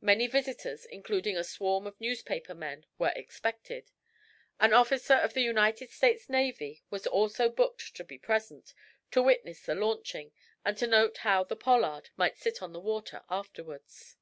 Many 0.00 0.26
visitors, 0.26 0.86
including 0.86 1.36
a 1.36 1.44
swarm 1.44 1.86
of 1.86 2.00
newspaper 2.00 2.52
men, 2.52 2.84
were 2.98 3.12
expected. 3.14 3.92
An 4.58 4.72
officer 4.72 5.14
of 5.14 5.34
the 5.34 5.40
United 5.42 5.90
States 5.90 6.28
Navy 6.28 6.82
was 6.90 7.06
also 7.06 7.48
booked 7.48 7.94
to 7.94 8.02
be 8.02 8.18
present, 8.18 8.74
to 9.12 9.22
witness 9.22 9.62
the 9.62 9.76
launching, 9.76 10.32
and 10.64 10.76
to 10.78 10.88
note 10.88 11.18
how 11.18 11.44
the 11.44 11.54
"Pollard" 11.54 12.10
might 12.16 12.36
sit 12.36 12.60
on 12.60 12.72
the 12.72 12.80
water 12.80 13.22
afterwards. 13.30 14.16